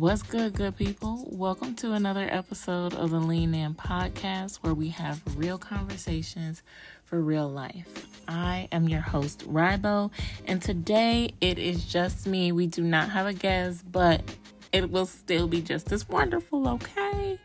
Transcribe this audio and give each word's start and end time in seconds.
What's 0.00 0.22
good, 0.22 0.54
good 0.54 0.78
people? 0.78 1.26
Welcome 1.28 1.74
to 1.74 1.92
another 1.92 2.26
episode 2.30 2.94
of 2.94 3.10
the 3.10 3.20
Lean 3.20 3.54
In 3.54 3.74
podcast 3.74 4.56
where 4.62 4.72
we 4.72 4.88
have 4.88 5.20
real 5.36 5.58
conversations 5.58 6.62
for 7.04 7.20
real 7.20 7.50
life. 7.50 8.06
I 8.26 8.66
am 8.72 8.88
your 8.88 9.02
host, 9.02 9.46
Rybo, 9.46 10.10
and 10.46 10.62
today 10.62 11.34
it 11.42 11.58
is 11.58 11.84
just 11.84 12.26
me. 12.26 12.50
We 12.50 12.66
do 12.66 12.82
not 12.82 13.10
have 13.10 13.26
a 13.26 13.34
guest, 13.34 13.92
but 13.92 14.22
it 14.72 14.90
will 14.90 15.04
still 15.04 15.46
be 15.46 15.60
just 15.60 15.92
as 15.92 16.08
wonderful, 16.08 16.66
okay? 16.66 17.38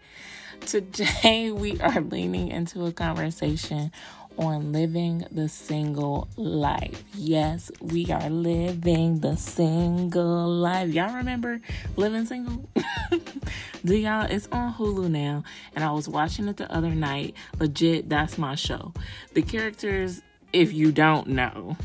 Today 0.61 1.51
we 1.53 1.77
are 1.81 1.99
leaning 1.99 2.47
into 2.47 2.85
a 2.85 2.93
conversation 2.93 3.91
on 4.37 4.71
living 4.71 5.25
the 5.31 5.47
single 5.49 6.27
life. 6.35 7.03
Yes, 7.13 7.71
we 7.81 8.11
are 8.11 8.29
living 8.29 9.19
the 9.19 9.35
single 9.35 10.47
life. 10.47 10.89
Y'all 10.89 11.15
remember 11.15 11.61
Living 11.95 12.25
Single? 12.25 12.69
Do 13.85 13.95
y'all? 13.95 14.25
It's 14.25 14.47
on 14.51 14.73
Hulu 14.73 15.09
now, 15.09 15.43
and 15.75 15.83
I 15.83 15.91
was 15.91 16.07
watching 16.09 16.47
it 16.47 16.57
the 16.57 16.71
other 16.71 16.89
night. 16.89 17.35
Legit, 17.59 18.09
that's 18.09 18.37
my 18.37 18.55
show. 18.55 18.93
The 19.33 19.41
characters, 19.41 20.21
if 20.53 20.73
you 20.73 20.91
don't 20.91 21.27
know, 21.27 21.77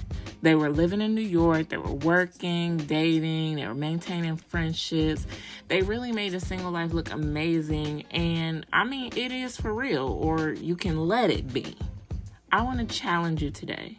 they 0.42 0.54
were 0.54 0.70
living 0.70 1.00
in 1.00 1.14
New 1.14 1.20
York, 1.20 1.68
they 1.68 1.76
were 1.76 1.92
working, 1.92 2.78
dating, 2.78 3.56
they 3.56 3.66
were 3.66 3.74
maintaining 3.74 4.36
friendships. 4.36 5.26
They 5.68 5.82
really 5.82 6.12
made 6.12 6.34
a 6.34 6.40
single 6.40 6.70
life 6.70 6.92
look 6.92 7.12
amazing, 7.12 8.04
and 8.10 8.64
I 8.72 8.84
mean, 8.84 9.12
it 9.16 9.32
is 9.32 9.56
for 9.56 9.74
real, 9.74 10.06
or 10.06 10.50
you 10.50 10.76
can 10.76 11.06
let 11.06 11.30
it 11.30 11.52
be. 11.52 11.76
I 12.52 12.62
want 12.62 12.80
to 12.80 12.96
challenge 12.96 13.42
you 13.42 13.50
today 13.50 13.96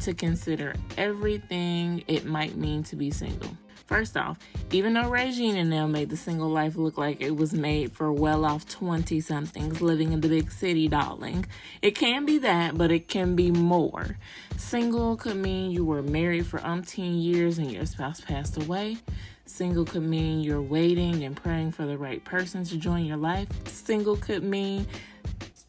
to 0.00 0.14
consider 0.14 0.74
everything 0.96 2.04
it 2.06 2.24
might 2.24 2.56
mean 2.56 2.84
to 2.84 2.94
be 2.94 3.10
single. 3.10 3.50
First 3.86 4.16
off, 4.16 4.38
even 4.70 4.92
though 4.92 5.08
Regine 5.08 5.56
and 5.56 5.72
them 5.72 5.90
made 5.90 6.10
the 6.10 6.16
single 6.16 6.48
life 6.48 6.76
look 6.76 6.96
like 6.96 7.20
it 7.20 7.34
was 7.34 7.52
made 7.52 7.90
for 7.90 8.12
well 8.12 8.44
off 8.44 8.68
20 8.68 9.20
somethings 9.20 9.80
living 9.80 10.12
in 10.12 10.20
the 10.20 10.28
big 10.28 10.52
city, 10.52 10.86
darling, 10.86 11.44
it 11.82 11.96
can 11.96 12.24
be 12.24 12.38
that, 12.38 12.78
but 12.78 12.92
it 12.92 13.08
can 13.08 13.34
be 13.34 13.50
more. 13.50 14.16
Single 14.56 15.16
could 15.16 15.36
mean 15.36 15.72
you 15.72 15.84
were 15.84 16.02
married 16.02 16.46
for 16.46 16.58
umpteen 16.58 17.20
years 17.20 17.58
and 17.58 17.72
your 17.72 17.86
spouse 17.86 18.20
passed 18.20 18.62
away. 18.62 18.98
Single 19.46 19.86
could 19.86 20.02
mean 20.02 20.40
you're 20.40 20.62
waiting 20.62 21.24
and 21.24 21.34
praying 21.34 21.72
for 21.72 21.84
the 21.84 21.98
right 21.98 22.22
person 22.22 22.62
to 22.64 22.76
join 22.76 23.06
your 23.06 23.16
life. 23.16 23.48
Single 23.66 24.18
could 24.18 24.44
mean 24.44 24.86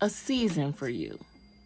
a 0.02 0.10
season 0.10 0.74
for 0.74 0.90
you 0.90 1.18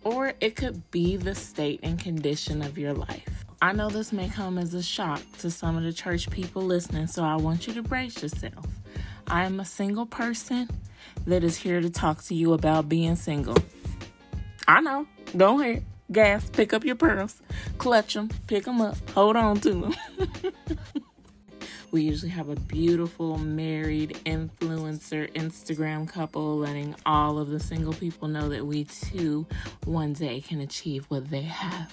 or 0.03 0.33
it 0.41 0.55
could 0.55 0.89
be 0.91 1.17
the 1.17 1.35
state 1.35 1.79
and 1.83 1.99
condition 1.99 2.61
of 2.61 2.77
your 2.77 2.93
life. 2.93 3.45
I 3.61 3.71
know 3.71 3.89
this 3.89 4.11
may 4.11 4.27
come 4.27 4.57
as 4.57 4.73
a 4.73 4.83
shock 4.83 5.21
to 5.39 5.49
some 5.49 5.77
of 5.77 5.83
the 5.83 5.93
church 5.93 6.29
people 6.29 6.61
listening, 6.61 7.07
so 7.07 7.23
I 7.23 7.35
want 7.35 7.67
you 7.67 7.73
to 7.75 7.81
brace 7.81 8.21
yourself. 8.21 8.65
I 9.27 9.45
am 9.45 9.59
a 9.59 9.65
single 9.65 10.05
person 10.05 10.69
that 11.25 11.43
is 11.43 11.57
here 11.57 11.79
to 11.79 11.89
talk 11.89 12.23
to 12.23 12.35
you 12.35 12.53
about 12.53 12.89
being 12.89 13.15
single. 13.15 13.55
I 14.67 14.81
know. 14.81 15.07
Go 15.37 15.61
ahead. 15.61 15.85
Gas, 16.11 16.49
pick 16.49 16.73
up 16.73 16.83
your 16.83 16.95
pearls, 16.95 17.41
clutch 17.77 18.13
them, 18.13 18.29
pick 18.47 18.65
them 18.65 18.81
up, 18.81 18.97
hold 19.11 19.35
on 19.35 19.59
to 19.61 19.71
them. 19.71 19.95
We 21.93 22.01
usually 22.01 22.31
have 22.31 22.49
a 22.49 22.55
beautiful 22.55 23.37
married 23.37 24.17
influencer 24.25 25.31
Instagram 25.33 26.09
couple 26.09 26.57
letting 26.57 26.95
all 27.05 27.37
of 27.37 27.51
the 27.51 27.59
single 27.59 27.93
people 27.93 28.27
know 28.27 28.49
that 28.49 28.65
we 28.65 28.85
too 28.85 29.45
one 29.85 30.13
day 30.13 30.41
can 30.41 30.59
achieve 30.59 31.05
what 31.09 31.29
they 31.29 31.43
have. 31.43 31.91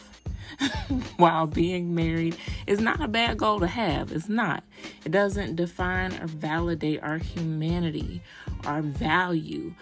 While 1.18 1.46
being 1.46 1.94
married 1.94 2.34
is 2.66 2.80
not 2.80 3.02
a 3.02 3.08
bad 3.08 3.36
goal 3.36 3.60
to 3.60 3.66
have, 3.66 4.10
it's 4.10 4.30
not. 4.30 4.64
It 5.04 5.12
doesn't 5.12 5.56
define 5.56 6.14
or 6.14 6.26
validate 6.28 7.02
our 7.02 7.18
humanity, 7.18 8.22
our 8.64 8.80
value, 8.80 9.74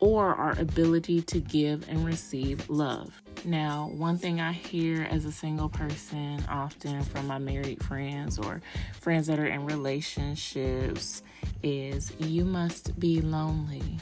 or 0.00 0.34
our 0.34 0.58
ability 0.58 1.20
to 1.20 1.40
give 1.40 1.86
and 1.90 2.06
receive 2.06 2.70
love. 2.70 3.20
Now, 3.44 3.90
one 3.94 4.18
thing 4.18 4.40
I 4.40 4.52
hear 4.52 5.02
as 5.04 5.24
a 5.24 5.32
single 5.32 5.68
person 5.68 6.44
often 6.48 7.02
from 7.02 7.26
my 7.26 7.38
married 7.38 7.82
friends 7.84 8.38
or 8.38 8.60
friends 9.00 9.26
that 9.28 9.38
are 9.38 9.46
in 9.46 9.64
relationships 9.64 11.22
is 11.62 12.12
you 12.18 12.44
must 12.44 12.98
be 12.98 13.20
lonely. 13.20 13.98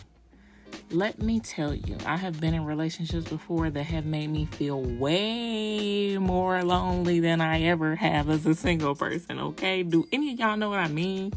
Let 0.90 1.20
me 1.20 1.40
tell 1.40 1.74
you, 1.74 1.96
I 2.06 2.16
have 2.16 2.40
been 2.40 2.54
in 2.54 2.64
relationships 2.64 3.28
before 3.28 3.70
that 3.70 3.84
have 3.84 4.06
made 4.06 4.28
me 4.30 4.46
feel 4.46 4.80
way 4.80 6.16
more 6.16 6.62
lonely 6.62 7.20
than 7.20 7.40
I 7.40 7.62
ever 7.62 7.96
have 7.96 8.30
as 8.30 8.46
a 8.46 8.54
single 8.54 8.94
person, 8.94 9.38
okay? 9.38 9.82
Do 9.82 10.06
any 10.12 10.32
of 10.32 10.38
y'all 10.38 10.56
know 10.56 10.70
what 10.70 10.78
I 10.78 10.88
mean? 10.88 11.32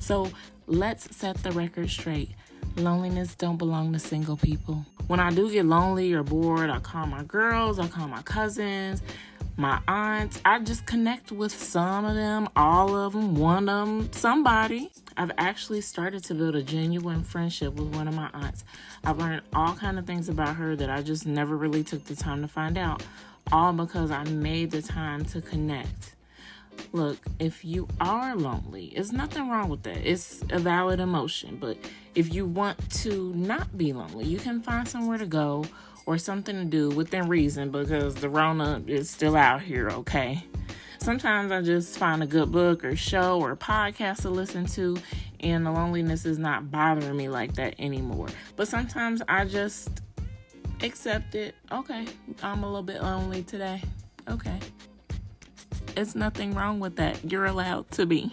So, 0.00 0.30
let's 0.66 1.16
set 1.16 1.42
the 1.42 1.50
record 1.52 1.88
straight. 1.90 2.30
Loneliness 2.76 3.34
don't 3.34 3.56
belong 3.56 3.92
to 3.92 3.98
single 3.98 4.36
people. 4.36 4.86
When 5.06 5.20
I 5.20 5.30
do 5.30 5.50
get 5.50 5.66
lonely 5.66 6.12
or 6.12 6.22
bored, 6.22 6.70
I 6.70 6.78
call 6.78 7.06
my 7.06 7.24
girls, 7.24 7.78
I 7.78 7.88
call 7.88 8.08
my 8.08 8.22
cousins, 8.22 9.02
my 9.56 9.80
aunts. 9.88 10.40
I 10.44 10.60
just 10.60 10.86
connect 10.86 11.32
with 11.32 11.52
some 11.52 12.04
of 12.04 12.14
them, 12.14 12.48
all 12.56 12.96
of 12.96 13.12
them, 13.12 13.34
one 13.34 13.68
of 13.68 13.86
them, 13.86 14.12
somebody. 14.12 14.90
I've 15.16 15.32
actually 15.36 15.80
started 15.80 16.24
to 16.24 16.34
build 16.34 16.54
a 16.54 16.62
genuine 16.62 17.22
friendship 17.24 17.74
with 17.74 17.94
one 17.94 18.08
of 18.08 18.14
my 18.14 18.30
aunts. 18.32 18.64
I've 19.04 19.18
learned 19.18 19.42
all 19.52 19.74
kind 19.74 19.98
of 19.98 20.06
things 20.06 20.28
about 20.28 20.56
her 20.56 20.76
that 20.76 20.88
I 20.88 21.02
just 21.02 21.26
never 21.26 21.56
really 21.56 21.82
took 21.84 22.04
the 22.04 22.16
time 22.16 22.40
to 22.42 22.48
find 22.48 22.78
out, 22.78 23.02
all 23.52 23.72
because 23.72 24.10
I 24.10 24.24
made 24.24 24.70
the 24.70 24.80
time 24.80 25.24
to 25.26 25.42
connect. 25.42 26.09
Look, 26.92 27.18
if 27.38 27.64
you 27.64 27.86
are 28.00 28.34
lonely, 28.34 28.86
it's 28.86 29.12
nothing 29.12 29.48
wrong 29.48 29.68
with 29.68 29.84
that. 29.84 29.98
It's 29.98 30.42
a 30.50 30.58
valid 30.58 30.98
emotion. 30.98 31.56
But 31.60 31.78
if 32.14 32.34
you 32.34 32.46
want 32.46 32.90
to 33.02 33.32
not 33.34 33.78
be 33.78 33.92
lonely, 33.92 34.24
you 34.24 34.38
can 34.38 34.60
find 34.60 34.88
somewhere 34.88 35.18
to 35.18 35.26
go 35.26 35.64
or 36.06 36.18
something 36.18 36.56
to 36.56 36.64
do 36.64 36.90
within 36.90 37.28
reason 37.28 37.70
because 37.70 38.16
the 38.16 38.28
Rona 38.28 38.82
is 38.88 39.08
still 39.08 39.36
out 39.36 39.62
here, 39.62 39.88
okay? 39.90 40.42
Sometimes 40.98 41.52
I 41.52 41.62
just 41.62 41.96
find 41.96 42.22
a 42.22 42.26
good 42.26 42.50
book 42.50 42.84
or 42.84 42.96
show 42.96 43.40
or 43.40 43.54
podcast 43.54 44.22
to 44.22 44.30
listen 44.30 44.66
to, 44.66 44.98
and 45.38 45.64
the 45.64 45.70
loneliness 45.70 46.26
is 46.26 46.38
not 46.38 46.70
bothering 46.70 47.16
me 47.16 47.28
like 47.28 47.54
that 47.54 47.74
anymore. 47.78 48.28
But 48.56 48.68
sometimes 48.68 49.22
I 49.28 49.44
just 49.44 50.02
accept 50.82 51.34
it. 51.36 51.54
Okay, 51.70 52.06
I'm 52.42 52.64
a 52.64 52.66
little 52.66 52.82
bit 52.82 53.00
lonely 53.00 53.44
today. 53.44 53.80
Okay. 54.28 54.58
It's 55.96 56.14
nothing 56.14 56.54
wrong 56.54 56.80
with 56.80 56.96
that. 56.96 57.30
You're 57.30 57.46
allowed 57.46 57.90
to 57.92 58.06
be. 58.06 58.32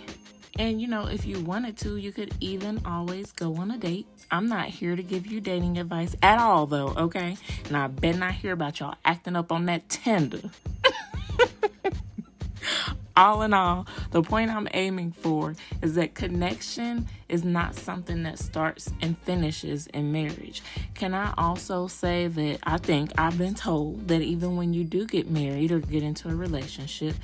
And 0.59 0.81
you 0.81 0.87
know, 0.87 1.05
if 1.07 1.25
you 1.25 1.39
wanted 1.39 1.77
to, 1.79 1.97
you 1.97 2.11
could 2.11 2.33
even 2.39 2.81
always 2.85 3.31
go 3.31 3.55
on 3.57 3.71
a 3.71 3.77
date. 3.77 4.07
I'm 4.31 4.47
not 4.49 4.67
here 4.67 4.95
to 4.95 5.03
give 5.03 5.27
you 5.27 5.39
dating 5.39 5.77
advice 5.77 6.15
at 6.21 6.39
all, 6.39 6.65
though, 6.65 6.89
okay? 6.97 7.37
And 7.65 7.77
I 7.77 7.87
bet 7.87 8.17
not 8.17 8.33
hear 8.33 8.53
about 8.53 8.79
y'all 8.79 8.95
acting 9.05 9.35
up 9.35 9.51
on 9.51 9.65
that 9.67 9.87
Tinder. 9.87 10.49
All 13.17 13.41
in 13.41 13.53
all, 13.53 13.87
the 14.11 14.21
point 14.21 14.51
I'm 14.51 14.67
aiming 14.73 15.11
for 15.11 15.55
is 15.81 15.95
that 15.95 16.13
connection 16.13 17.07
is 17.27 17.43
not 17.43 17.75
something 17.75 18.23
that 18.23 18.39
starts 18.39 18.91
and 19.01 19.17
finishes 19.17 19.87
in 19.87 20.11
marriage. 20.11 20.61
Can 20.93 21.13
I 21.13 21.33
also 21.37 21.87
say 21.87 22.27
that 22.27 22.59
I 22.63 22.77
think 22.77 23.11
I've 23.17 23.37
been 23.37 23.55
told 23.55 24.07
that 24.07 24.21
even 24.21 24.55
when 24.55 24.73
you 24.73 24.83
do 24.83 25.05
get 25.05 25.29
married 25.29 25.71
or 25.71 25.79
get 25.79 26.03
into 26.03 26.29
a 26.29 26.35
relationship, 26.35 27.15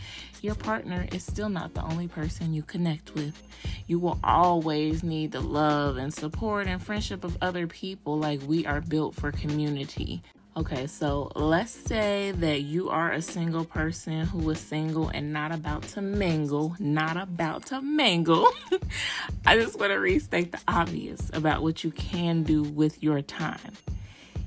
your 0.41 0.55
partner 0.55 1.07
is 1.13 1.23
still 1.23 1.47
not 1.47 1.73
the 1.73 1.83
only 1.83 2.07
person 2.07 2.53
you 2.53 2.63
connect 2.63 3.13
with. 3.13 3.41
You 3.87 3.99
will 3.99 4.19
always 4.23 5.03
need 5.03 5.31
the 5.31 5.41
love 5.41 5.95
and 5.97 6.13
support 6.13 6.67
and 6.67 6.83
friendship 6.83 7.23
of 7.23 7.37
other 7.41 7.67
people, 7.67 8.17
like 8.17 8.41
we 8.45 8.65
are 8.65 8.81
built 8.81 9.15
for 9.15 9.31
community. 9.31 10.21
Okay, 10.55 10.85
so 10.85 11.31
let's 11.35 11.71
say 11.71 12.29
that 12.29 12.61
you 12.61 12.89
are 12.89 13.11
a 13.11 13.23
single 13.23 13.65
person 13.65 14.27
who 14.27 14.47
is 14.51 14.59
single 14.59 15.09
and 15.09 15.33
not 15.33 15.51
about 15.51 15.81
to 15.81 16.01
mingle, 16.01 16.75
not 16.77 17.17
about 17.17 17.65
to 17.67 17.81
mingle. 17.81 18.47
I 19.47 19.57
just 19.57 19.79
want 19.79 19.93
to 19.93 19.97
restate 19.97 20.51
the 20.51 20.59
obvious 20.67 21.31
about 21.33 21.63
what 21.63 21.83
you 21.83 21.89
can 21.89 22.43
do 22.43 22.61
with 22.61 23.01
your 23.01 23.23
time. 23.23 23.73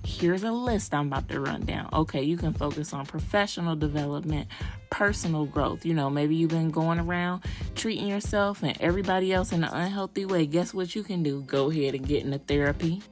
Here's 0.05 0.45
a 0.45 0.53
list 0.53 0.95
I'm 0.95 1.09
about 1.09 1.29
to 1.31 1.41
run 1.41 1.63
down. 1.63 1.89
Okay, 1.93 2.23
you 2.23 2.37
can 2.37 2.53
focus 2.53 2.93
on 2.93 3.05
professional 3.07 3.75
development, 3.75 4.47
personal 4.91 5.45
growth. 5.45 5.85
You 5.85 5.95
know, 5.95 6.09
maybe 6.09 6.37
you've 6.37 6.51
been 6.51 6.71
going 6.71 7.01
around 7.01 7.43
treating 7.75 8.07
yourself 8.07 8.63
and 8.63 8.81
everybody 8.81 9.33
else 9.33 9.51
in 9.51 9.65
an 9.65 9.75
unhealthy 9.75 10.25
way. 10.25 10.47
Guess 10.47 10.73
what 10.73 10.95
you 10.95 11.03
can 11.03 11.25
do? 11.25 11.41
Go 11.41 11.69
ahead 11.69 11.97
and 11.97 12.07
get 12.07 12.25
into 12.25 12.39
therapy 12.39 13.03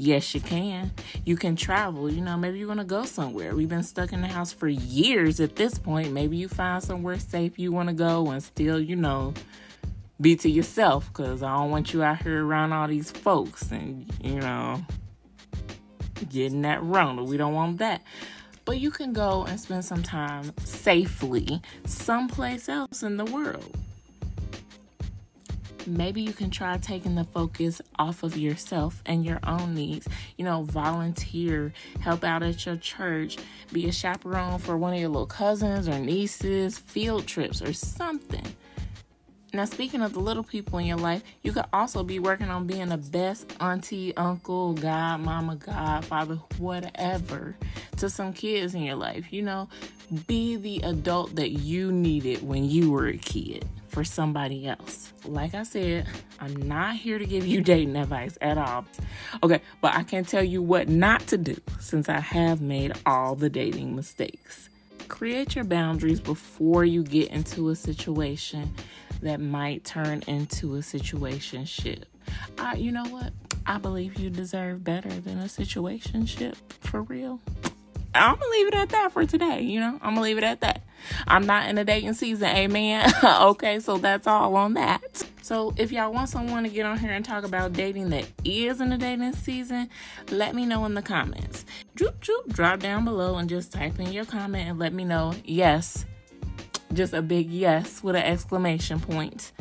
Yes, 0.00 0.32
you 0.32 0.40
can. 0.40 0.92
You 1.24 1.36
can 1.36 1.56
travel. 1.56 2.10
You 2.10 2.20
know, 2.20 2.36
maybe 2.36 2.60
you 2.60 2.68
want 2.68 2.78
to 2.78 2.86
go 2.86 3.04
somewhere. 3.04 3.56
We've 3.56 3.68
been 3.68 3.82
stuck 3.82 4.12
in 4.12 4.20
the 4.20 4.28
house 4.28 4.52
for 4.52 4.68
years 4.68 5.40
at 5.40 5.56
this 5.56 5.76
point. 5.76 6.12
Maybe 6.12 6.36
you 6.36 6.48
find 6.48 6.80
somewhere 6.80 7.18
safe 7.18 7.58
you 7.58 7.72
want 7.72 7.88
to 7.88 7.94
go 7.94 8.30
and 8.30 8.40
still, 8.40 8.80
you 8.80 8.94
know, 8.94 9.34
be 10.20 10.36
to 10.36 10.48
yourself 10.48 11.08
because 11.08 11.42
I 11.42 11.56
don't 11.56 11.72
want 11.72 11.92
you 11.92 12.04
out 12.04 12.22
here 12.22 12.46
around 12.46 12.72
all 12.72 12.86
these 12.86 13.10
folks 13.10 13.72
and, 13.72 14.08
you 14.22 14.38
know, 14.38 14.80
getting 16.30 16.62
that 16.62 16.80
wrong. 16.84 17.26
We 17.26 17.36
don't 17.36 17.54
want 17.54 17.78
that. 17.78 18.02
But 18.64 18.78
you 18.78 18.92
can 18.92 19.12
go 19.12 19.46
and 19.48 19.58
spend 19.58 19.84
some 19.84 20.04
time 20.04 20.52
safely 20.64 21.60
someplace 21.86 22.68
else 22.68 23.02
in 23.02 23.16
the 23.16 23.24
world 23.24 23.76
maybe 25.88 26.22
you 26.22 26.32
can 26.32 26.50
try 26.50 26.76
taking 26.78 27.14
the 27.14 27.24
focus 27.24 27.80
off 27.98 28.22
of 28.22 28.36
yourself 28.36 29.02
and 29.06 29.24
your 29.24 29.40
own 29.44 29.74
needs. 29.74 30.08
You 30.36 30.44
know, 30.44 30.62
volunteer, 30.62 31.72
help 32.00 32.24
out 32.24 32.42
at 32.42 32.64
your 32.66 32.76
church, 32.76 33.38
be 33.72 33.88
a 33.88 33.92
chaperone 33.92 34.58
for 34.58 34.76
one 34.76 34.92
of 34.92 35.00
your 35.00 35.08
little 35.08 35.26
cousins 35.26 35.88
or 35.88 35.98
nieces, 35.98 36.78
field 36.78 37.26
trips 37.26 37.62
or 37.62 37.72
something. 37.72 38.44
Now, 39.54 39.64
speaking 39.64 40.02
of 40.02 40.12
the 40.12 40.20
little 40.20 40.42
people 40.42 40.78
in 40.78 40.84
your 40.84 40.98
life, 40.98 41.22
you 41.42 41.52
could 41.52 41.64
also 41.72 42.04
be 42.04 42.18
working 42.18 42.50
on 42.50 42.66
being 42.66 42.90
the 42.90 42.98
best 42.98 43.50
auntie, 43.60 44.14
uncle, 44.14 44.74
god, 44.74 45.20
mama, 45.20 45.56
godfather, 45.56 46.34
whatever 46.58 47.56
to 47.96 48.10
some 48.10 48.34
kids 48.34 48.74
in 48.74 48.82
your 48.82 48.96
life. 48.96 49.32
You 49.32 49.42
know, 49.42 49.68
be 50.26 50.56
the 50.56 50.80
adult 50.82 51.36
that 51.36 51.50
you 51.50 51.90
needed 51.90 52.46
when 52.46 52.68
you 52.68 52.90
were 52.90 53.06
a 53.06 53.16
kid 53.16 53.66
for 53.98 54.04
somebody 54.04 54.68
else. 54.68 55.12
Like 55.24 55.56
I 55.56 55.64
said, 55.64 56.06
I'm 56.38 56.54
not 56.54 56.94
here 56.94 57.18
to 57.18 57.26
give 57.26 57.44
you 57.44 57.60
dating 57.64 57.96
advice 57.96 58.38
at 58.40 58.56
all. 58.56 58.84
Okay, 59.42 59.60
but 59.80 59.92
I 59.92 60.04
can 60.04 60.24
tell 60.24 60.44
you 60.44 60.62
what 60.62 60.88
not 60.88 61.26
to 61.26 61.36
do 61.36 61.56
since 61.80 62.08
I 62.08 62.20
have 62.20 62.60
made 62.60 62.92
all 63.06 63.34
the 63.34 63.50
dating 63.50 63.96
mistakes. 63.96 64.68
Create 65.08 65.56
your 65.56 65.64
boundaries 65.64 66.20
before 66.20 66.84
you 66.84 67.02
get 67.02 67.30
into 67.30 67.70
a 67.70 67.74
situation 67.74 68.72
that 69.20 69.40
might 69.40 69.84
turn 69.84 70.22
into 70.28 70.76
a 70.76 70.78
situationship. 70.78 72.04
I, 72.56 72.74
you 72.74 72.92
know 72.92 73.06
what? 73.06 73.32
I 73.66 73.78
believe 73.78 74.16
you 74.16 74.30
deserve 74.30 74.84
better 74.84 75.10
than 75.10 75.38
a 75.38 75.48
situation 75.48 76.24
ship 76.24 76.56
for 76.84 77.02
real. 77.02 77.40
I'm 78.14 78.36
gonna 78.36 78.50
leave 78.52 78.68
it 78.68 78.74
at 78.74 78.90
that 78.90 79.10
for 79.10 79.26
today. 79.26 79.62
You 79.62 79.80
know, 79.80 79.98
I'm 80.00 80.14
gonna 80.14 80.20
leave 80.20 80.38
it 80.38 80.44
at 80.44 80.60
that. 80.60 80.84
I'm 81.26 81.46
not 81.46 81.68
in 81.68 81.78
a 81.78 81.84
dating 81.84 82.14
season, 82.14 82.48
amen. 82.48 83.12
okay, 83.24 83.80
so 83.80 83.98
that's 83.98 84.26
all 84.26 84.56
on 84.56 84.74
that. 84.74 85.24
So 85.42 85.72
if 85.76 85.92
y'all 85.92 86.12
want 86.12 86.28
someone 86.28 86.62
to 86.64 86.68
get 86.68 86.84
on 86.84 86.98
here 86.98 87.12
and 87.12 87.24
talk 87.24 87.44
about 87.44 87.72
dating 87.72 88.10
that 88.10 88.26
is 88.44 88.80
in 88.80 88.90
the 88.90 88.98
dating 88.98 89.32
season, 89.32 89.88
let 90.30 90.54
me 90.54 90.66
know 90.66 90.84
in 90.84 90.94
the 90.94 91.02
comments. 91.02 91.64
Droop, 91.94 92.20
droop, 92.20 92.48
drop 92.52 92.80
down 92.80 93.04
below 93.04 93.36
and 93.36 93.48
just 93.48 93.72
type 93.72 93.98
in 93.98 94.12
your 94.12 94.26
comment 94.26 94.68
and 94.68 94.78
let 94.78 94.92
me 94.92 95.04
know. 95.04 95.34
Yes, 95.44 96.04
just 96.92 97.14
a 97.14 97.22
big 97.22 97.50
yes 97.50 98.02
with 98.02 98.16
an 98.16 98.22
exclamation 98.22 99.00
point. 99.00 99.52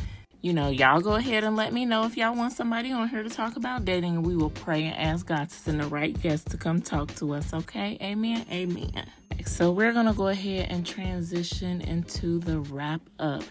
You 0.42 0.54
know, 0.54 0.70
y'all 0.70 1.02
go 1.02 1.16
ahead 1.16 1.44
and 1.44 1.56
let 1.56 1.74
me 1.74 1.86
know 1.86 2.06
if 2.06 2.16
y'all 2.16 2.36
want 2.36 2.54
somebody 2.54 2.92
on 2.92 3.10
here 3.10 3.24
to 3.24 3.30
talk 3.30 3.56
about 3.56 3.86
dating, 3.86 4.18
and 4.18 4.26
we 4.26 4.36
will 4.36 4.52
pray 4.52 4.84
and 4.84 4.96
ask 4.96 5.26
God 5.26 5.50
to 5.50 5.56
send 5.56 5.80
the 5.80 5.88
right 5.88 6.20
guest 6.22 6.50
to 6.52 6.58
come 6.58 6.82
talk 6.82 7.14
to 7.16 7.34
us, 7.34 7.54
okay? 7.54 7.98
Amen. 8.02 8.46
Amen. 8.52 9.10
So, 9.48 9.72
we're 9.72 9.94
going 9.94 10.08
to 10.08 10.14
go 10.14 10.28
ahead 10.28 10.68
and 10.70 10.86
transition 10.86 11.80
into 11.82 12.40
the 12.40 12.60
wrap 12.60 13.00
up. 13.18 13.44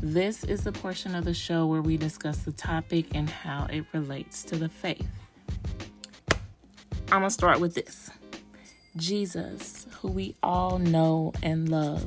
This 0.00 0.42
is 0.42 0.64
the 0.64 0.72
portion 0.72 1.14
of 1.14 1.24
the 1.24 1.32
show 1.32 1.66
where 1.66 1.80
we 1.80 1.96
discuss 1.96 2.38
the 2.38 2.50
topic 2.50 3.06
and 3.14 3.30
how 3.30 3.66
it 3.70 3.84
relates 3.92 4.42
to 4.44 4.56
the 4.56 4.68
faith. 4.68 5.06
I'm 7.12 7.20
going 7.20 7.22
to 7.22 7.30
start 7.30 7.60
with 7.60 7.74
this 7.74 8.10
Jesus, 8.96 9.86
who 10.00 10.08
we 10.08 10.34
all 10.42 10.80
know 10.80 11.32
and 11.40 11.68
love 11.68 12.04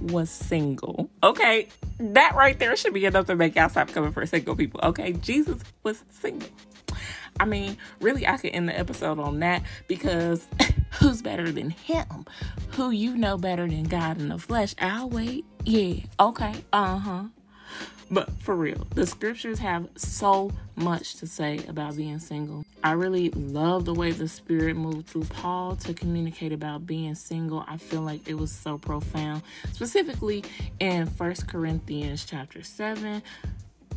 was 0.00 0.30
single. 0.30 1.10
Okay, 1.22 1.68
that 1.98 2.34
right 2.34 2.58
there 2.58 2.74
should 2.74 2.94
be 2.94 3.04
enough 3.04 3.26
to 3.26 3.36
make 3.36 3.54
y'all 3.54 3.68
stop 3.68 3.92
coming 3.92 4.12
for 4.12 4.24
single 4.24 4.56
people. 4.56 4.80
Okay, 4.82 5.12
Jesus 5.12 5.60
was 5.82 6.02
single. 6.10 6.48
I 7.38 7.44
mean, 7.44 7.76
really, 8.00 8.26
I 8.26 8.36
could 8.36 8.50
end 8.52 8.68
the 8.68 8.78
episode 8.78 9.18
on 9.18 9.40
that 9.40 9.62
because 9.88 10.46
who's 10.98 11.22
better 11.22 11.50
than 11.50 11.70
him? 11.70 12.26
Who 12.72 12.90
you 12.90 13.16
know 13.16 13.36
better 13.36 13.66
than 13.66 13.84
God 13.84 14.18
in 14.18 14.28
the 14.28 14.38
flesh? 14.38 14.74
I'll 14.78 15.08
wait. 15.08 15.44
Yeah, 15.64 16.00
okay, 16.20 16.54
uh 16.72 16.98
huh. 16.98 17.24
But 18.10 18.30
for 18.42 18.54
real, 18.54 18.86
the 18.94 19.06
scriptures 19.06 19.58
have 19.58 19.88
so 19.96 20.52
much 20.76 21.16
to 21.16 21.26
say 21.26 21.60
about 21.68 21.96
being 21.96 22.18
single. 22.18 22.64
I 22.82 22.92
really 22.92 23.30
love 23.30 23.86
the 23.86 23.94
way 23.94 24.12
the 24.12 24.28
Spirit 24.28 24.76
moved 24.76 25.06
through 25.06 25.24
Paul 25.24 25.76
to 25.76 25.94
communicate 25.94 26.52
about 26.52 26.86
being 26.86 27.14
single. 27.14 27.64
I 27.66 27.78
feel 27.78 28.02
like 28.02 28.28
it 28.28 28.34
was 28.34 28.52
so 28.52 28.76
profound. 28.76 29.42
Specifically 29.72 30.44
in 30.80 31.06
First 31.06 31.48
Corinthians 31.48 32.26
chapter 32.26 32.62
7, 32.62 33.22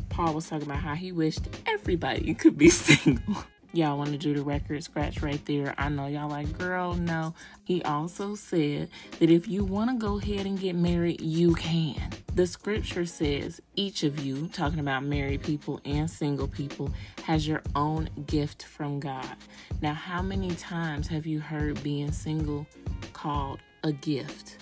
Paul 0.08 0.34
was 0.34 0.48
talking 0.48 0.66
about 0.66 0.80
how 0.80 0.94
he 0.94 1.12
wished 1.12 1.42
everybody 1.66 2.32
could 2.34 2.56
be 2.56 2.70
single 2.70 3.44
y'all 3.72 3.98
want 3.98 4.10
to 4.10 4.18
do 4.18 4.34
the 4.34 4.42
record 4.42 4.82
scratch 4.82 5.22
right 5.22 5.44
there. 5.44 5.74
I 5.76 5.88
know 5.88 6.06
y'all 6.06 6.28
like, 6.28 6.56
girl, 6.56 6.94
no. 6.94 7.34
He 7.64 7.82
also 7.82 8.34
said 8.34 8.88
that 9.18 9.30
if 9.30 9.46
you 9.46 9.64
want 9.64 9.90
to 9.90 9.96
go 9.96 10.18
ahead 10.18 10.46
and 10.46 10.58
get 10.58 10.74
married, 10.74 11.20
you 11.20 11.54
can. 11.54 12.10
The 12.34 12.46
scripture 12.46 13.04
says 13.04 13.60
each 13.74 14.04
of 14.04 14.24
you, 14.24 14.48
talking 14.48 14.78
about 14.78 15.04
married 15.04 15.42
people 15.42 15.80
and 15.84 16.10
single 16.10 16.48
people, 16.48 16.90
has 17.24 17.46
your 17.46 17.62
own 17.74 18.08
gift 18.26 18.64
from 18.64 19.00
God. 19.00 19.36
Now, 19.82 19.94
how 19.94 20.22
many 20.22 20.54
times 20.54 21.08
have 21.08 21.26
you 21.26 21.40
heard 21.40 21.82
being 21.82 22.12
single 22.12 22.66
called 23.12 23.60
a 23.84 23.92
gift? 23.92 24.56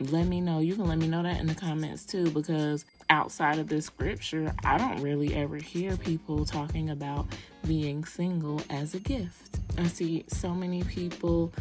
Let 0.00 0.26
me 0.26 0.40
know. 0.40 0.58
You 0.58 0.74
can 0.74 0.86
let 0.86 0.98
me 0.98 1.06
know 1.08 1.22
that 1.22 1.40
in 1.40 1.46
the 1.46 1.54
comments 1.54 2.04
too, 2.04 2.30
because 2.30 2.84
outside 3.10 3.58
of 3.58 3.68
the 3.68 3.80
scripture, 3.82 4.54
I 4.64 4.78
don't 4.78 5.02
really 5.02 5.34
ever 5.34 5.56
hear 5.56 5.96
people 5.96 6.44
talking 6.44 6.90
about 6.90 7.26
being 7.66 8.04
single 8.04 8.60
as 8.70 8.94
a 8.94 9.00
gift. 9.00 9.60
I 9.78 9.86
see 9.86 10.24
so 10.28 10.54
many 10.54 10.82
people 10.82 11.52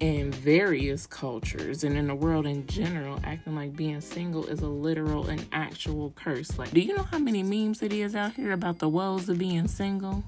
in 0.00 0.32
various 0.32 1.06
cultures 1.06 1.84
and 1.84 1.96
in 1.96 2.08
the 2.08 2.14
world 2.14 2.44
in 2.44 2.66
general 2.66 3.20
acting 3.22 3.54
like 3.54 3.76
being 3.76 4.00
single 4.00 4.44
is 4.46 4.60
a 4.60 4.66
literal 4.66 5.28
and 5.28 5.46
actual 5.52 6.12
curse. 6.16 6.58
Like, 6.58 6.72
do 6.72 6.80
you 6.80 6.96
know 6.96 7.04
how 7.04 7.18
many 7.18 7.44
memes 7.44 7.82
it 7.82 7.92
is 7.92 8.16
out 8.16 8.34
here 8.34 8.50
about 8.50 8.80
the 8.80 8.88
woes 8.88 9.28
of 9.28 9.38
being 9.38 9.68
single? 9.68 10.24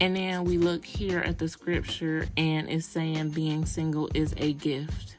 And 0.00 0.16
then 0.16 0.44
we 0.44 0.58
look 0.58 0.84
here 0.84 1.20
at 1.20 1.38
the 1.38 1.48
scripture 1.48 2.28
and 2.36 2.68
it's 2.68 2.86
saying 2.86 3.30
being 3.30 3.66
single 3.66 4.10
is 4.14 4.32
a 4.36 4.52
gift. 4.52 5.16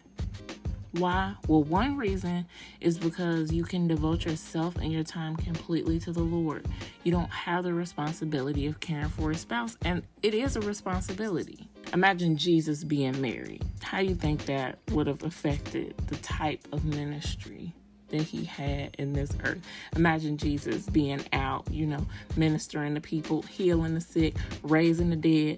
Why? 0.97 1.35
Well, 1.47 1.63
one 1.63 1.97
reason 1.97 2.45
is 2.79 2.97
because 2.97 3.51
you 3.51 3.63
can 3.63 3.87
devote 3.87 4.23
yourself 4.23 4.77
and 4.77 4.93
your 4.93 5.03
time 5.03 5.35
completely 5.35 5.99
to 5.99 6.13
the 6.13 6.21
Lord. 6.21 6.67
You 7.03 7.11
don't 7.11 7.29
have 7.29 7.63
the 7.63 7.73
responsibility 7.73 8.65
of 8.67 8.79
caring 8.79 9.09
for 9.09 9.31
a 9.31 9.35
spouse, 9.35 9.75
and 9.83 10.03
it 10.23 10.33
is 10.33 10.55
a 10.55 10.61
responsibility. 10.61 11.67
Imagine 11.93 12.37
Jesus 12.37 12.83
being 12.83 13.19
married. 13.19 13.63
How 13.81 13.99
do 13.99 14.05
you 14.05 14.15
think 14.15 14.45
that 14.45 14.79
would 14.91 15.07
have 15.07 15.23
affected 15.23 15.95
the 16.07 16.15
type 16.17 16.65
of 16.71 16.85
ministry 16.85 17.73
that 18.09 18.21
he 18.21 18.45
had 18.45 18.95
in 18.97 19.13
this 19.13 19.31
earth. 19.43 19.59
Imagine 19.95 20.37
Jesus 20.37 20.87
being 20.89 21.21
out, 21.33 21.67
you 21.71 21.85
know, 21.85 22.05
ministering 22.37 22.95
to 22.95 23.01
people, 23.01 23.41
healing 23.41 23.93
the 23.93 24.01
sick, 24.01 24.35
raising 24.63 25.09
the 25.09 25.15
dead, 25.15 25.57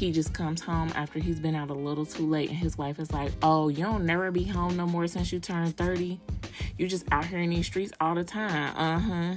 he 0.00 0.10
just 0.10 0.32
comes 0.32 0.62
home 0.62 0.90
after 0.94 1.18
he's 1.18 1.38
been 1.38 1.54
out 1.54 1.68
a 1.68 1.74
little 1.74 2.06
too 2.06 2.26
late 2.26 2.48
and 2.48 2.56
his 2.56 2.78
wife 2.78 2.98
is 2.98 3.12
like 3.12 3.30
oh 3.42 3.68
you 3.68 3.84
don't 3.84 4.06
never 4.06 4.30
be 4.30 4.44
home 4.44 4.74
no 4.74 4.86
more 4.86 5.06
since 5.06 5.30
you 5.30 5.38
turned 5.38 5.76
30 5.76 6.18
you 6.78 6.88
just 6.88 7.04
out 7.12 7.26
here 7.26 7.38
in 7.38 7.50
these 7.50 7.66
streets 7.66 7.92
all 8.00 8.14
the 8.14 8.24
time. 8.24 8.74
Uh-huh. 8.74 9.36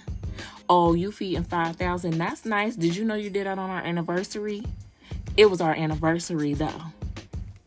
Oh 0.69 0.93
you 0.93 1.11
feeding 1.11 1.43
5000 1.43 2.17
that's 2.17 2.45
nice. 2.45 2.77
Did 2.77 2.95
you 2.95 3.03
know 3.03 3.15
you 3.15 3.29
did 3.29 3.45
that 3.45 3.59
on 3.59 3.69
our 3.69 3.81
anniversary? 3.81 4.63
It 5.35 5.49
was 5.49 5.59
our 5.59 5.73
anniversary 5.73 6.53
though. 6.53 6.81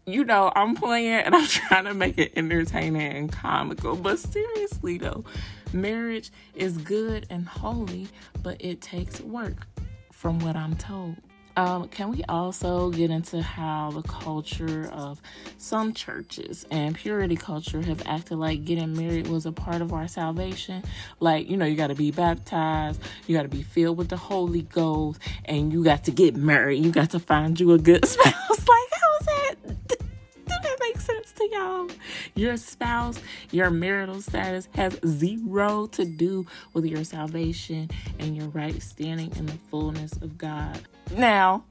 You 0.06 0.24
know 0.24 0.50
i'm 0.56 0.74
playing 0.74 1.12
and 1.12 1.34
i'm 1.34 1.46
trying 1.48 1.84
to 1.84 1.92
make 1.92 2.16
it 2.16 2.32
entertaining 2.34 3.12
and 3.12 3.30
comical. 3.30 3.96
But 3.96 4.18
seriously 4.18 4.96
though 4.96 5.24
marriage 5.74 6.30
is 6.54 6.78
good 6.78 7.26
and 7.28 7.46
holy 7.46 8.08
but 8.42 8.56
it 8.60 8.80
takes 8.80 9.20
work 9.20 9.66
from 10.12 10.38
what 10.38 10.56
i'm 10.56 10.76
told 10.76 11.16
um, 11.56 11.88
can 11.88 12.10
we 12.10 12.22
also 12.28 12.90
get 12.90 13.10
into 13.10 13.40
how 13.40 13.90
the 13.90 14.02
culture 14.02 14.90
of 14.92 15.22
some 15.56 15.94
churches 15.94 16.66
and 16.70 16.94
purity 16.94 17.36
culture 17.36 17.80
have 17.80 18.02
acted 18.06 18.36
like 18.36 18.64
getting 18.64 18.94
married 18.94 19.26
was 19.28 19.46
a 19.46 19.52
part 19.52 19.80
of 19.80 19.92
our 19.92 20.06
salvation? 20.06 20.82
Like, 21.18 21.48
you 21.48 21.56
know, 21.56 21.64
you 21.64 21.76
got 21.76 21.86
to 21.88 21.94
be 21.94 22.10
baptized, 22.10 23.00
you 23.26 23.36
got 23.36 23.44
to 23.44 23.48
be 23.48 23.62
filled 23.62 23.96
with 23.96 24.08
the 24.10 24.16
Holy 24.18 24.62
Ghost, 24.62 25.18
and 25.46 25.72
you 25.72 25.82
got 25.82 26.04
to 26.04 26.10
get 26.10 26.36
married. 26.36 26.84
You 26.84 26.92
got 26.92 27.10
to 27.10 27.18
find 27.18 27.58
you 27.58 27.72
a 27.72 27.78
good 27.78 28.04
spouse. 28.08 28.68
like, 28.68 28.85
Your 32.36 32.58
spouse, 32.58 33.18
your 33.50 33.70
marital 33.70 34.20
status 34.20 34.68
has 34.74 34.98
zero 35.06 35.86
to 35.88 36.04
do 36.04 36.46
with 36.74 36.84
your 36.84 37.02
salvation 37.02 37.90
and 38.18 38.36
your 38.36 38.48
right 38.48 38.80
standing 38.82 39.34
in 39.36 39.46
the 39.46 39.58
fullness 39.70 40.12
of 40.20 40.36
God. 40.36 40.78
Now, 41.16 41.64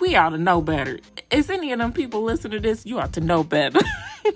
we 0.00 0.16
ought 0.16 0.30
to 0.30 0.38
know 0.38 0.60
better. 0.60 0.98
Is 1.30 1.48
any 1.48 1.70
of 1.70 1.78
them 1.78 1.92
people 1.92 2.22
listening 2.22 2.60
to 2.60 2.68
this? 2.68 2.84
You 2.84 2.98
ought 2.98 3.12
to 3.12 3.20
know 3.20 3.44
better. 3.44 3.80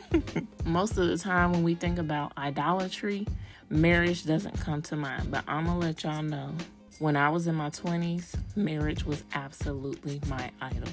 Most 0.64 0.96
of 0.96 1.08
the 1.08 1.18
time, 1.18 1.50
when 1.50 1.64
we 1.64 1.74
think 1.74 1.98
about 1.98 2.32
idolatry, 2.38 3.26
marriage 3.68 4.24
doesn't 4.24 4.60
come 4.60 4.80
to 4.82 4.96
mind. 4.96 5.32
But 5.32 5.42
I'm 5.48 5.66
to 5.66 5.74
let 5.74 6.04
y'all 6.04 6.22
know 6.22 6.52
when 6.98 7.16
I 7.16 7.30
was 7.30 7.46
in 7.46 7.54
my 7.54 7.70
20s, 7.70 8.34
marriage 8.56 9.04
was 9.04 9.22
absolutely 9.32 10.20
my 10.28 10.50
idol. 10.60 10.90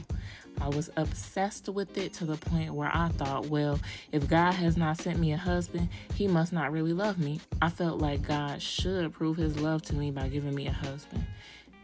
I 0.62 0.70
was 0.70 0.90
obsessed 0.96 1.70
with 1.70 1.98
it 1.98 2.14
to 2.14 2.26
the 2.26 2.38
point 2.38 2.74
where 2.74 2.90
I 2.94 3.10
thought, 3.10 3.48
well, 3.48 3.80
if 4.12 4.28
God 4.28 4.54
has 4.54 4.78
not 4.78 4.98
sent 5.00 5.20
me 5.20 5.34
a 5.34 5.38
husband, 5.38 5.90
he 6.14 6.28
must 6.28 6.54
not 6.54 6.72
really 6.72 6.94
love 6.94 7.20
me. 7.20 7.42
I 7.62 7.70
felt 7.70 8.00
like 8.00 8.28
God 8.28 8.62
should 8.62 9.14
prove 9.14 9.38
his 9.38 9.60
love 9.60 9.82
to 9.84 9.96
me 9.96 10.12
by 10.12 10.28
giving 10.28 10.56
me 10.56 10.68
a 10.68 10.72
husband. 10.72 11.26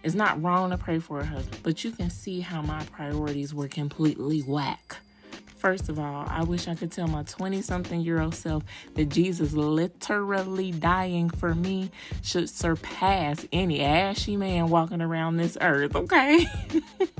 It's 0.03 0.15
not 0.15 0.41
wrong 0.41 0.71
to 0.71 0.77
pray 0.77 0.99
for 0.99 1.19
a 1.19 1.25
husband, 1.25 1.61
but 1.63 1.83
you 1.83 1.91
can 1.91 2.09
see 2.09 2.39
how 2.39 2.61
my 2.61 2.83
priorities 2.85 3.53
were 3.53 3.67
completely 3.67 4.39
whack. 4.39 4.97
First 5.61 5.89
of 5.89 5.99
all, 5.99 6.25
I 6.27 6.43
wish 6.43 6.67
I 6.67 6.73
could 6.73 6.91
tell 6.91 7.07
my 7.07 7.21
20 7.21 7.61
something 7.61 8.01
year 8.01 8.19
old 8.19 8.33
self 8.33 8.63
that 8.95 9.09
Jesus 9.09 9.53
literally 9.53 10.71
dying 10.71 11.29
for 11.29 11.53
me 11.53 11.91
should 12.23 12.49
surpass 12.49 13.45
any 13.53 13.81
ashy 13.81 14.35
man 14.37 14.69
walking 14.69 15.03
around 15.03 15.37
this 15.37 15.59
earth, 15.61 15.95
okay? 15.95 16.47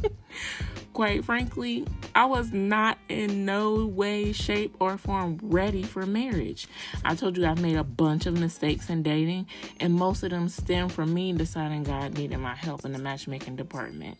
Quite 0.93 1.24
frankly, 1.24 1.86
I 2.15 2.25
was 2.25 2.51
not 2.51 2.98
in 3.07 3.45
no 3.45 3.86
way, 3.86 4.33
shape, 4.33 4.75
or 4.79 4.98
form 4.98 5.39
ready 5.41 5.83
for 5.83 6.05
marriage. 6.05 6.67
I 7.05 7.15
told 7.15 7.38
you 7.38 7.45
I've 7.45 7.62
made 7.62 7.77
a 7.77 7.83
bunch 7.83 8.25
of 8.25 8.38
mistakes 8.38 8.89
in 8.89 9.01
dating, 9.01 9.48
and 9.79 9.93
most 9.93 10.24
of 10.24 10.31
them 10.31 10.50
stem 10.50 10.89
from 10.89 11.13
me 11.13 11.31
deciding 11.31 11.83
God 11.83 12.17
needed 12.17 12.38
my 12.39 12.55
help 12.55 12.83
in 12.83 12.91
the 12.91 13.00
matchmaking 13.00 13.55
department. 13.55 14.17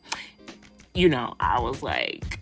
You 0.94 1.10
know, 1.10 1.36
I 1.40 1.60
was 1.60 1.84
like, 1.84 2.40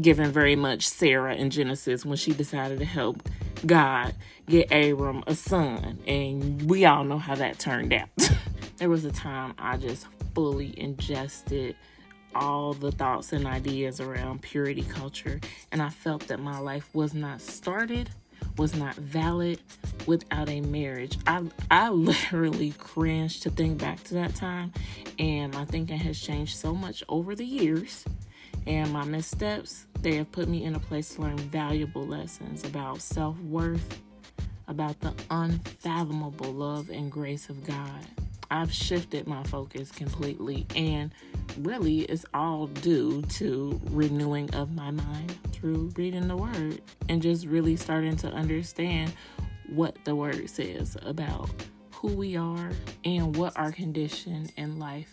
given 0.00 0.30
very 0.30 0.56
much 0.56 0.86
Sarah 0.86 1.34
in 1.34 1.50
Genesis 1.50 2.04
when 2.04 2.16
she 2.16 2.32
decided 2.32 2.78
to 2.80 2.84
help 2.84 3.22
God 3.64 4.14
get 4.46 4.70
Abram 4.70 5.24
a 5.26 5.34
son. 5.34 5.98
And 6.06 6.68
we 6.68 6.84
all 6.84 7.04
know 7.04 7.18
how 7.18 7.34
that 7.34 7.58
turned 7.58 7.92
out. 7.92 8.08
there 8.76 8.88
was 8.88 9.04
a 9.04 9.10
time 9.10 9.54
I 9.58 9.76
just 9.76 10.06
fully 10.34 10.78
ingested 10.78 11.76
all 12.34 12.72
the 12.74 12.92
thoughts 12.92 13.32
and 13.32 13.46
ideas 13.46 14.00
around 14.00 14.42
purity 14.42 14.82
culture, 14.82 15.40
and 15.72 15.82
I 15.82 15.88
felt 15.88 16.28
that 16.28 16.40
my 16.40 16.58
life 16.58 16.88
was 16.92 17.14
not 17.14 17.40
started, 17.40 18.10
was 18.56 18.74
not 18.74 18.94
valid 18.96 19.60
without 20.06 20.48
a 20.48 20.60
marriage. 20.60 21.18
I 21.26 21.42
I 21.70 21.88
literally 21.90 22.72
cringe 22.78 23.40
to 23.40 23.50
think 23.50 23.78
back 23.78 24.02
to 24.04 24.14
that 24.14 24.34
time, 24.34 24.72
and 25.18 25.52
my 25.54 25.64
thinking 25.64 25.98
has 25.98 26.20
changed 26.20 26.56
so 26.56 26.74
much 26.74 27.02
over 27.08 27.34
the 27.34 27.46
years 27.46 28.04
and 28.68 28.92
my 28.92 29.04
missteps, 29.04 29.86
they 30.02 30.16
have 30.16 30.30
put 30.30 30.46
me 30.46 30.64
in 30.64 30.74
a 30.74 30.78
place 30.78 31.14
to 31.14 31.22
learn 31.22 31.38
valuable 31.38 32.06
lessons 32.06 32.64
about 32.64 33.00
self 33.00 33.38
worth, 33.40 33.98
about 34.66 35.00
the 35.00 35.14
unfathomable 35.30 36.52
love 36.52 36.90
and 36.90 37.10
grace 37.10 37.48
of 37.48 37.64
God. 37.64 38.04
I've 38.50 38.72
shifted 38.72 39.26
my 39.26 39.42
focus 39.44 39.90
completely, 39.90 40.66
and 40.74 41.12
really, 41.58 42.00
it's 42.02 42.24
all 42.32 42.66
due 42.66 43.22
to 43.22 43.80
renewing 43.90 44.54
of 44.54 44.74
my 44.74 44.90
mind 44.90 45.36
through 45.52 45.92
reading 45.96 46.28
the 46.28 46.36
Word 46.36 46.80
and 47.08 47.20
just 47.20 47.46
really 47.46 47.76
starting 47.76 48.16
to 48.18 48.28
understand 48.28 49.12
what 49.68 49.96
the 50.04 50.14
Word 50.14 50.48
says 50.48 50.96
about 51.02 51.50
who 51.92 52.08
we 52.08 52.36
are 52.36 52.70
and 53.04 53.36
what 53.36 53.56
our 53.58 53.72
condition 53.72 54.48
in 54.56 54.78
life 54.78 55.12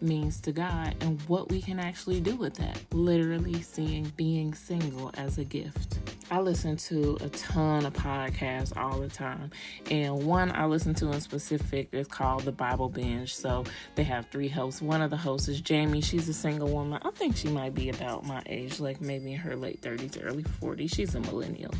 means 0.00 0.40
to 0.40 0.52
God 0.52 0.94
and 1.00 1.20
what 1.22 1.50
we 1.50 1.62
can 1.62 1.78
actually 1.78 2.20
do 2.20 2.36
with 2.36 2.54
that. 2.54 2.78
Literally 2.92 3.62
seeing 3.62 4.12
being 4.16 4.52
single 4.52 5.10
as 5.14 5.38
a 5.38 5.44
gift. 5.44 6.13
I 6.30 6.40
listen 6.40 6.76
to 6.76 7.18
a 7.20 7.28
ton 7.28 7.84
of 7.84 7.92
podcasts 7.92 8.76
all 8.76 8.98
the 8.98 9.08
time, 9.08 9.50
and 9.90 10.24
one 10.24 10.50
I 10.52 10.64
listen 10.64 10.94
to 10.96 11.12
in 11.12 11.20
specific 11.20 11.88
is 11.92 12.08
called 12.08 12.42
The 12.42 12.52
Bible 12.52 12.88
Binge. 12.88 13.34
So 13.34 13.64
they 13.94 14.04
have 14.04 14.26
three 14.30 14.48
hosts. 14.48 14.80
One 14.80 15.02
of 15.02 15.10
the 15.10 15.16
hosts 15.16 15.48
is 15.48 15.60
Jamie. 15.60 16.00
She's 16.00 16.28
a 16.28 16.34
single 16.34 16.68
woman. 16.68 17.00
I 17.04 17.10
think 17.10 17.36
she 17.36 17.48
might 17.48 17.74
be 17.74 17.90
about 17.90 18.24
my 18.24 18.42
age, 18.46 18.80
like 18.80 19.00
maybe 19.00 19.32
in 19.32 19.38
her 19.38 19.54
late 19.54 19.82
30s, 19.82 20.18
early 20.24 20.44
40s. 20.44 20.94
She's 20.94 21.14
a 21.14 21.20
millennial. 21.20 21.74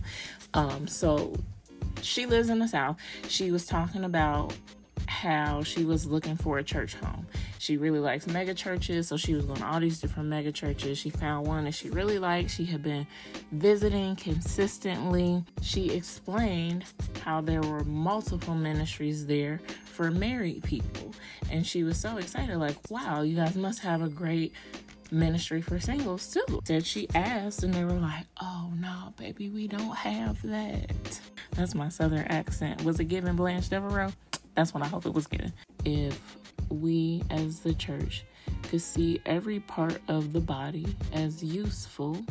Um, 0.53 0.87
so 0.87 1.35
she 2.03 2.27
lives 2.27 2.51
in 2.51 2.59
the 2.59 2.69
South. 2.69 2.99
She 3.29 3.51
was 3.51 3.65
talking 3.67 4.05
about 4.05 4.55
how 5.07 5.63
she 5.63 5.85
was 5.85 6.07
looking 6.07 6.37
for 6.37 6.59
a 6.59 6.65
church 6.65 6.95
home. 6.95 7.27
She 7.59 7.77
really 7.77 7.99
likes 7.99 8.27
mega 8.27 8.55
churches, 8.55 9.09
so 9.09 9.17
she 9.17 9.35
was 9.35 9.45
going 9.45 9.61
to 9.61 9.67
all 9.67 9.81
these 9.81 10.01
different 10.01 10.29
mega 10.29 10.53
churches. 10.53 10.99
She 10.99 11.11
found 11.11 11.47
one 11.47 11.65
that 11.65 11.75
she 11.75 11.91
really 11.91 12.19
liked. 12.19 12.51
She 12.51 12.65
had 12.65 12.83
been 12.83 13.07
visiting 13.53 14.17
consistently. 14.17 15.43
She 15.63 15.91
explained 15.91 16.85
how 17.23 17.41
there 17.41 17.63
were 17.63 17.85
multiple 17.85 18.55
ministries 18.55 19.27
there 19.27 19.61
for 19.85 20.11
married 20.11 20.63
people. 20.65 21.15
And 21.51 21.67
she 21.67 21.85
was 21.85 21.99
so 21.99 22.19
excited, 22.19 22.57
like, 22.59 22.77
wow, 22.91 23.23
you 23.23 23.37
guys 23.37 23.57
must 23.57 23.81
have 23.81 24.03
a 24.03 24.09
great 24.09 24.53
ministry 25.11 25.63
for 25.63 25.79
singles 25.79 26.27
too. 26.33 26.61
Said 26.65 26.85
she 26.85 27.09
asked, 27.15 27.63
and 27.63 27.73
they 27.73 27.85
were 27.85 27.93
like, 27.93 28.27
"Oh 28.41 28.73
no, 28.77 29.15
baby, 29.17 29.49
we 29.49 29.69
don't 29.69 29.95
have 29.97 30.41
that." 30.43 31.21
That's 31.53 31.75
my 31.75 31.89
southern 31.89 32.27
accent. 32.27 32.83
Was 32.85 32.99
it 33.01 33.05
given 33.05 33.37
Blanche 33.37 33.69
Devereaux? 33.69 34.13
That's 34.55 34.73
what 34.73 34.83
I 34.83 34.87
hope 34.87 35.07
it 35.07 35.13
was 35.13 35.27
given. 35.27 35.53
If 35.85 36.21
we 36.69 37.23
as 37.31 37.61
the 37.61 37.75
church 37.75 38.25
could 38.63 38.83
see 38.83 39.21
every 39.27 39.61
part 39.61 40.01
of 40.09 40.33
the 40.33 40.41
body 40.41 40.97
as 41.13 41.43
useful, 41.43 42.25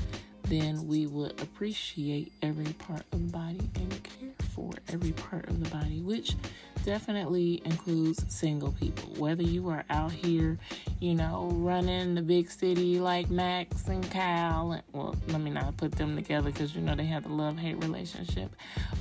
then 0.43 0.87
we 0.87 1.07
would 1.07 1.41
appreciate 1.41 2.31
every 2.41 2.73
part 2.73 3.03
of 3.11 3.31
the 3.31 3.37
body 3.37 3.69
and 3.75 4.03
care 4.03 4.29
for 4.53 4.71
every 4.89 5.13
part 5.13 5.47
of 5.47 5.63
the 5.63 5.69
body, 5.69 6.01
which 6.01 6.35
definitely 6.83 7.61
includes 7.65 8.23
single 8.27 8.71
people. 8.73 9.13
Whether 9.15 9.43
you 9.43 9.69
are 9.69 9.85
out 9.89 10.11
here, 10.11 10.57
you 10.99 11.15
know, 11.15 11.49
running 11.53 12.15
the 12.15 12.21
big 12.21 12.51
city 12.51 12.99
like 12.99 13.29
Max 13.29 13.87
and 13.87 14.09
Kyle, 14.11 14.81
well, 14.91 15.15
let 15.29 15.39
me 15.39 15.49
not 15.49 15.77
put 15.77 15.93
them 15.93 16.15
together 16.15 16.51
because 16.51 16.75
you 16.75 16.81
know 16.81 16.95
they 16.95 17.05
have 17.05 17.23
the 17.23 17.29
love 17.29 17.57
hate 17.57 17.81
relationship, 17.81 18.53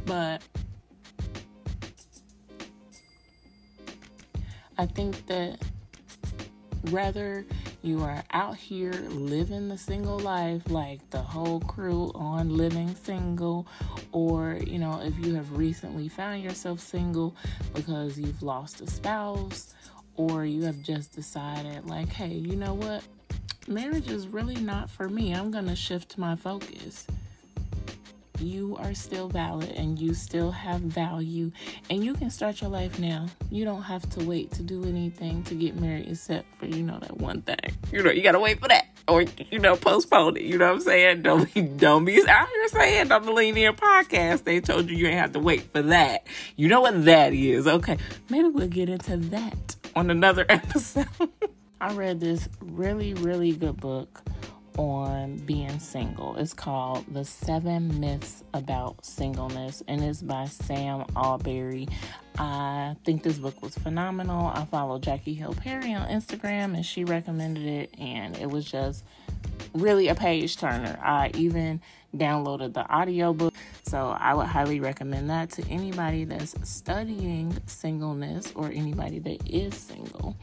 but 0.07 0.43
I 4.79 4.87
think 4.87 5.26
that 5.26 5.59
whether 6.91 7.45
you 7.83 8.02
are 8.02 8.23
out 8.33 8.57
here 8.57 8.93
living 9.11 9.69
the 9.69 9.79
single 9.79 10.19
life 10.19 10.62
like 10.69 10.99
the 11.11 11.19
whole 11.19 11.61
crew 11.61 12.11
on 12.14 12.57
living 12.57 12.93
single 13.05 13.67
or 14.11 14.59
you 14.67 14.79
know 14.79 15.00
if 15.00 15.17
you 15.25 15.35
have 15.35 15.57
recently 15.57 16.09
found 16.09 16.43
yourself 16.43 16.81
single 16.81 17.37
because 17.73 18.19
you've 18.19 18.43
lost 18.43 18.81
a 18.81 18.87
spouse 18.91 19.75
or 20.17 20.45
you 20.45 20.62
have 20.64 20.83
just 20.83 21.14
decided 21.14 21.88
like 21.88 22.09
hey 22.09 22.33
you 22.33 22.57
know 22.57 22.75
what? 22.75 23.02
Marriage 23.69 24.11
is 24.11 24.26
really 24.26 24.57
not 24.57 24.91
for 24.91 25.09
me. 25.09 25.33
I'm 25.33 25.52
to 25.52 25.76
shift 25.76 26.19
my 26.19 26.35
focus 26.35 27.07
you 28.43 28.77
are 28.81 28.95
still 28.95 29.29
valid 29.29 29.71
and 29.71 29.99
you 29.99 30.15
still 30.15 30.51
have 30.51 30.81
value 30.81 31.51
and 31.91 32.05
you 32.05 32.15
can 32.15 32.31
start 32.31 32.61
your 32.61 32.71
life 32.71 32.99
now. 32.99 33.27
You 33.51 33.65
don't 33.65 33.83
have 33.83 34.09
to 34.11 34.25
wait 34.25 34.51
to 34.53 34.63
do 34.63 34.85
anything 34.85 35.43
to 35.45 35.55
get 35.55 35.77
married 35.81 36.09
except 36.09 36.47
for, 36.57 36.67
you 36.67 36.83
know, 36.83 36.99
that 37.01 37.19
one 37.19 37.43
thing. 37.43 37.57
You 37.91 38.03
know, 38.03 38.11
you 38.11 38.23
gotta 38.23 38.41
wait 38.41 38.61
for 38.61 38.69
that. 38.69 38.87
Or, 39.09 39.23
you 39.51 39.59
know, 39.59 39.77
postpone 39.77 40.37
it. 40.37 40.45
You 40.45 40.59
know 40.59 40.67
what 40.67 40.75
I'm 40.75 40.81
saying? 40.81 41.23
Don't 41.23 41.53
be 41.53 41.63
don't 41.63 42.05
be 42.05 42.21
out 42.29 42.49
here 42.49 42.69
saying 42.69 43.13
on 43.13 43.25
the 43.25 43.33
In 43.33 43.75
podcast. 43.75 44.45
They 44.45 44.61
told 44.61 44.89
you 44.89 44.97
you 44.97 45.07
ain't 45.07 45.19
have 45.19 45.33
to 45.33 45.41
wait 45.41 45.63
for 45.73 45.83
that. 45.83 46.27
You 46.57 46.69
know 46.69 46.81
what 46.83 47.05
that 47.05 47.33
is. 47.33 47.67
Okay. 47.67 47.99
Maybe 48.29 48.49
we'll 48.49 48.69
get 48.69 48.89
into 48.89 49.17
that 49.17 49.77
on 49.97 50.11
another 50.11 50.47
episode. 50.49 51.07
I 51.81 51.93
read 51.95 52.21
this 52.21 52.49
really, 52.61 53.15
really 53.15 53.53
good 53.53 53.81
book 53.81 54.23
on 54.79 55.37
being 55.38 55.79
single. 55.79 56.37
It's 56.37 56.55
called 56.55 57.05
The 57.12 57.25
Seven 57.25 58.00
Myths 58.00 58.45
About 58.55 59.05
Singleness 59.05 59.83
and 59.88 60.02
it's 60.02 60.23
by 60.23 60.47
Sam 60.47 61.05
Allberry. 61.17 61.88
I 62.38 62.97
think 63.05 63.23
this 63.23 63.38
book 63.38 63.61
was 63.62 63.76
phenomenal. 63.76 64.47
I 64.47 64.64
follow 64.67 64.99
Jackie 64.99 65.35
Hill 65.35 65.55
Perry 65.55 65.95
on 65.95 66.09
Instagram 66.09 66.75
and 66.75 66.85
she 66.85 67.05
recommended 67.05 67.64
it 67.64 67.95
and 67.99 68.37
it 68.38 68.50
was 68.50 68.71
just 68.71 69.05
really 69.75 70.09
a 70.09 70.14
page 70.14 70.57
turner. 70.57 70.99
I 71.02 71.31
even 71.35 71.81
downloaded 72.17 72.75
the 72.75 72.91
audiobook. 72.93 73.55
So 73.85 74.17
I 74.19 74.35
would 74.35 74.47
highly 74.47 74.81
recommend 74.81 75.29
that 75.31 75.50
to 75.50 75.69
anybody 75.69 76.25
that's 76.25 76.55
studying 76.69 77.57
singleness 77.67 78.52
or 78.55 78.69
anybody 78.69 79.19
that 79.19 79.47
is 79.49 79.75
single 79.75 80.37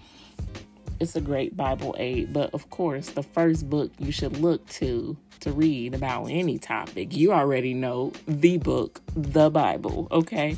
it's 0.99 1.15
a 1.15 1.21
great 1.21 1.55
Bible 1.55 1.95
aid. 1.97 2.33
But 2.33 2.53
of 2.53 2.69
course, 2.69 3.09
the 3.09 3.23
first 3.23 3.69
book 3.69 3.91
you 3.99 4.11
should 4.11 4.37
look 4.37 4.65
to 4.69 5.17
to 5.41 5.51
read 5.51 5.95
about 5.95 6.25
any 6.25 6.57
topic, 6.57 7.15
you 7.15 7.31
already 7.31 7.73
know 7.73 8.11
the 8.27 8.57
book, 8.57 9.01
the 9.15 9.49
Bible, 9.49 10.07
okay? 10.11 10.57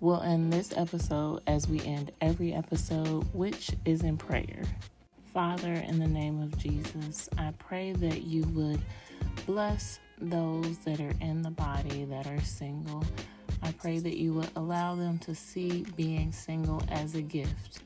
We'll 0.00 0.22
end 0.22 0.52
this 0.52 0.76
episode 0.76 1.42
as 1.46 1.68
we 1.68 1.80
end 1.82 2.12
every 2.20 2.52
episode, 2.52 3.24
which 3.34 3.70
is 3.84 4.02
in 4.02 4.16
prayer. 4.16 4.62
Father, 5.32 5.72
in 5.72 5.98
the 5.98 6.08
name 6.08 6.42
of 6.42 6.56
Jesus, 6.58 7.28
I 7.38 7.52
pray 7.58 7.92
that 7.92 8.22
you 8.22 8.42
would 8.48 8.80
bless 9.46 9.98
those 10.20 10.78
that 10.78 11.00
are 11.00 11.14
in 11.20 11.42
the 11.42 11.50
body 11.50 12.04
that 12.06 12.26
are 12.26 12.40
single. 12.40 13.04
I 13.62 13.72
pray 13.72 13.98
that 13.98 14.16
you 14.18 14.32
would 14.34 14.50
allow 14.56 14.94
them 14.96 15.18
to 15.20 15.34
see 15.34 15.84
being 15.96 16.32
single 16.32 16.82
as 16.90 17.14
a 17.14 17.22
gift. 17.22 17.80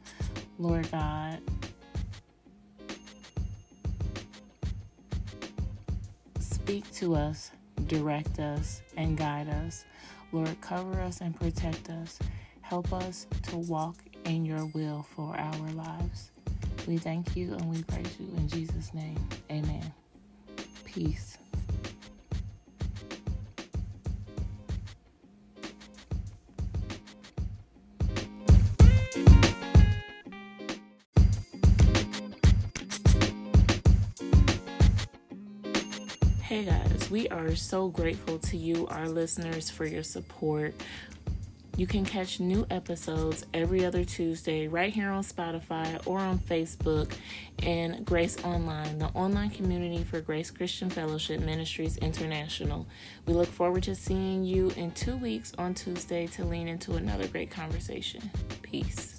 Lord 0.58 0.90
God, 0.90 1.40
Speak 6.66 6.90
to 6.94 7.14
us, 7.14 7.52
direct 7.86 8.40
us, 8.40 8.82
and 8.96 9.16
guide 9.16 9.48
us. 9.48 9.84
Lord, 10.32 10.60
cover 10.60 11.00
us 11.00 11.20
and 11.20 11.38
protect 11.38 11.90
us. 11.90 12.18
Help 12.60 12.92
us 12.92 13.28
to 13.44 13.56
walk 13.58 13.94
in 14.24 14.44
your 14.44 14.66
will 14.74 15.06
for 15.14 15.36
our 15.36 15.70
lives. 15.74 16.32
We 16.88 16.98
thank 16.98 17.36
you 17.36 17.52
and 17.54 17.70
we 17.70 17.84
praise 17.84 18.16
you 18.18 18.26
in 18.36 18.48
Jesus' 18.48 18.92
name. 18.92 19.16
Amen. 19.48 19.92
Peace. 20.84 21.35
Hey 36.46 36.64
guys, 36.64 37.10
we 37.10 37.28
are 37.30 37.56
so 37.56 37.88
grateful 37.88 38.38
to 38.38 38.56
you, 38.56 38.86
our 38.86 39.08
listeners, 39.08 39.68
for 39.68 39.84
your 39.84 40.04
support. 40.04 40.74
You 41.76 41.88
can 41.88 42.04
catch 42.04 42.38
new 42.38 42.64
episodes 42.70 43.44
every 43.52 43.84
other 43.84 44.04
Tuesday 44.04 44.68
right 44.68 44.92
here 44.92 45.10
on 45.10 45.24
Spotify 45.24 46.00
or 46.06 46.20
on 46.20 46.38
Facebook 46.38 47.12
and 47.64 48.06
Grace 48.06 48.36
Online, 48.44 48.96
the 48.96 49.06
online 49.06 49.50
community 49.50 50.04
for 50.04 50.20
Grace 50.20 50.52
Christian 50.52 50.88
Fellowship 50.88 51.40
Ministries 51.40 51.96
International. 51.96 52.86
We 53.26 53.34
look 53.34 53.48
forward 53.48 53.82
to 53.82 53.96
seeing 53.96 54.44
you 54.44 54.70
in 54.76 54.92
two 54.92 55.16
weeks 55.16 55.52
on 55.58 55.74
Tuesday 55.74 56.28
to 56.28 56.44
lean 56.44 56.68
into 56.68 56.94
another 56.94 57.26
great 57.26 57.50
conversation. 57.50 58.30
Peace. 58.62 59.15